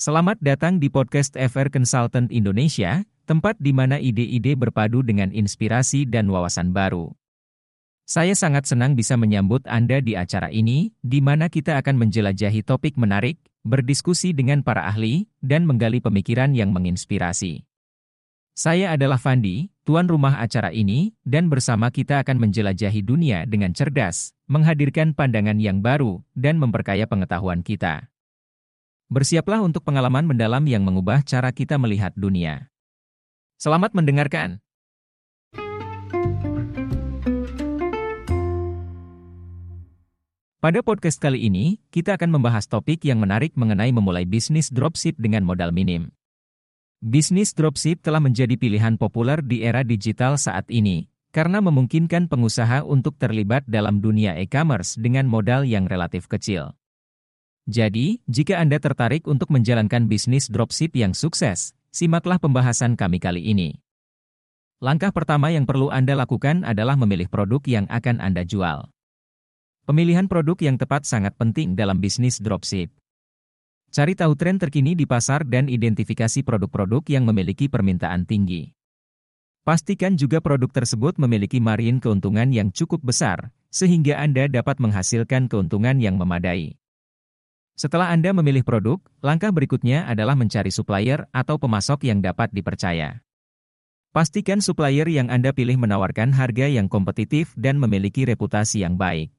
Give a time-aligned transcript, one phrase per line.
[0.00, 6.32] Selamat datang di podcast FR Consultant Indonesia, tempat di mana ide-ide berpadu dengan inspirasi dan
[6.32, 7.12] wawasan baru.
[8.08, 12.96] Saya sangat senang bisa menyambut Anda di acara ini, di mana kita akan menjelajahi topik
[12.96, 17.68] menarik, berdiskusi dengan para ahli, dan menggali pemikiran yang menginspirasi.
[18.56, 24.32] Saya adalah Fandi, tuan rumah acara ini, dan bersama kita akan menjelajahi dunia dengan cerdas,
[24.48, 28.08] menghadirkan pandangan yang baru, dan memperkaya pengetahuan kita.
[29.10, 32.70] Bersiaplah untuk pengalaman mendalam yang mengubah cara kita melihat dunia.
[33.58, 34.62] Selamat mendengarkan.
[40.62, 45.42] Pada podcast kali ini, kita akan membahas topik yang menarik mengenai memulai bisnis dropship dengan
[45.42, 46.14] modal minim.
[47.02, 53.18] Bisnis dropship telah menjadi pilihan populer di era digital saat ini, karena memungkinkan pengusaha untuk
[53.18, 56.78] terlibat dalam dunia e-commerce dengan modal yang relatif kecil.
[57.70, 63.78] Jadi, jika Anda tertarik untuk menjalankan bisnis dropship yang sukses, simaklah pembahasan kami kali ini.
[64.82, 68.90] Langkah pertama yang perlu Anda lakukan adalah memilih produk yang akan Anda jual.
[69.86, 72.90] Pemilihan produk yang tepat sangat penting dalam bisnis dropship.
[73.94, 78.74] Cari tahu tren terkini di pasar dan identifikasi produk-produk yang memiliki permintaan tinggi.
[79.62, 86.02] Pastikan juga produk tersebut memiliki margin keuntungan yang cukup besar, sehingga Anda dapat menghasilkan keuntungan
[86.02, 86.79] yang memadai.
[87.80, 93.24] Setelah Anda memilih produk, langkah berikutnya adalah mencari supplier atau pemasok yang dapat dipercaya.
[94.12, 99.32] Pastikan supplier yang Anda pilih menawarkan harga yang kompetitif dan memiliki reputasi yang baik.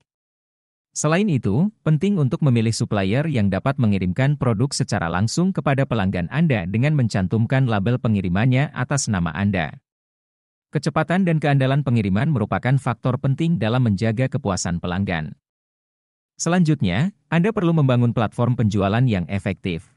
[0.89, 6.66] Selain itu, penting untuk memilih supplier yang dapat mengirimkan produk secara langsung kepada pelanggan Anda
[6.66, 9.78] dengan mencantumkan label pengirimannya atas nama Anda.
[10.73, 15.38] Kecepatan dan keandalan pengiriman merupakan faktor penting dalam menjaga kepuasan pelanggan.
[16.42, 19.96] Selanjutnya, Anda perlu membangun platform penjualan yang efektif.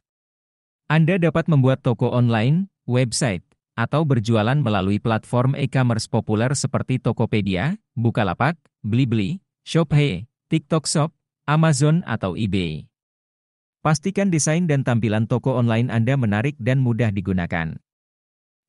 [0.86, 3.42] Anda dapat membuat toko online, website,
[3.74, 8.54] atau berjualan melalui platform e-commerce populer seperti Tokopedia, Bukalapak,
[8.86, 11.10] Blibli, Shopee, TikTok Shop,
[11.42, 12.86] Amazon atau eBay.
[13.82, 17.74] Pastikan desain dan tampilan toko online Anda menarik dan mudah digunakan.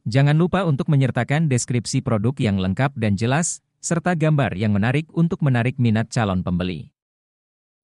[0.09, 5.45] Jangan lupa untuk menyertakan deskripsi produk yang lengkap dan jelas, serta gambar yang menarik untuk
[5.45, 6.94] menarik minat calon pembeli.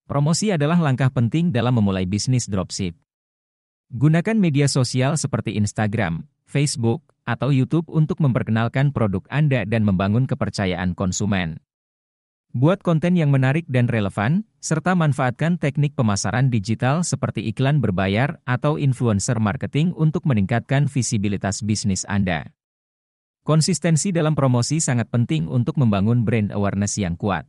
[0.10, 2.98] Promosi adalah langkah penting dalam memulai bisnis dropship.
[3.92, 10.96] Gunakan media sosial seperti Instagram, Facebook, atau YouTube untuk memperkenalkan produk Anda dan membangun kepercayaan
[10.96, 11.60] konsumen.
[12.52, 18.76] Buat konten yang menarik dan relevan, serta manfaatkan teknik pemasaran digital seperti iklan berbayar atau
[18.76, 22.52] influencer marketing untuk meningkatkan visibilitas bisnis Anda.
[23.48, 27.48] Konsistensi dalam promosi sangat penting untuk membangun brand awareness yang kuat.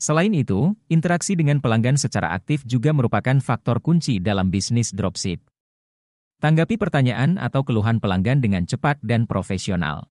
[0.00, 5.44] Selain itu, interaksi dengan pelanggan secara aktif juga merupakan faktor kunci dalam bisnis dropship.
[6.40, 10.08] Tanggapi pertanyaan atau keluhan pelanggan dengan cepat dan profesional.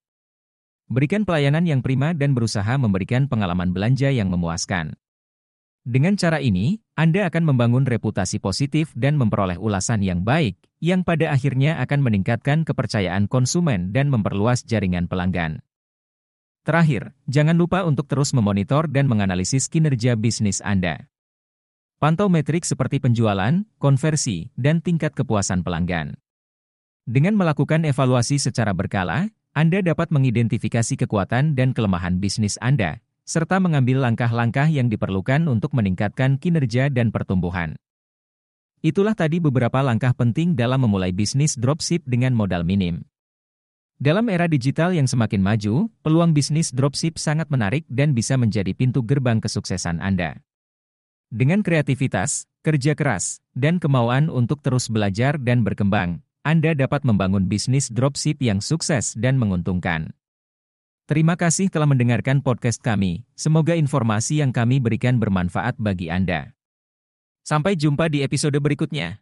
[0.93, 4.93] Berikan pelayanan yang prima dan berusaha memberikan pengalaman belanja yang memuaskan.
[5.81, 11.33] Dengan cara ini, Anda akan membangun reputasi positif dan memperoleh ulasan yang baik, yang pada
[11.33, 15.65] akhirnya akan meningkatkan kepercayaan konsumen dan memperluas jaringan pelanggan.
[16.67, 21.07] Terakhir, jangan lupa untuk terus memonitor dan menganalisis kinerja bisnis Anda.
[21.99, 26.15] Pantau metrik seperti penjualan, konversi, dan tingkat kepuasan pelanggan.
[27.03, 33.99] Dengan melakukan evaluasi secara berkala, Anda dapat mengidentifikasi kekuatan dan kelemahan bisnis Anda, serta mengambil
[34.01, 37.75] langkah-langkah yang diperlukan untuk meningkatkan kinerja dan pertumbuhan.
[38.79, 43.03] Itulah tadi beberapa langkah penting dalam memulai bisnis dropship dengan modal minim.
[43.99, 49.03] Dalam era digital yang semakin maju, peluang bisnis dropship sangat menarik dan bisa menjadi pintu
[49.03, 50.39] gerbang kesuksesan Anda.
[51.27, 57.91] Dengan kreativitas, kerja keras, dan kemauan untuk terus belajar dan berkembang, Anda dapat membangun bisnis
[57.91, 60.15] dropship yang sukses dan menguntungkan.
[61.03, 63.27] Terima kasih telah mendengarkan podcast kami.
[63.35, 66.55] Semoga informasi yang kami berikan bermanfaat bagi Anda.
[67.43, 69.19] Sampai jumpa di episode berikutnya.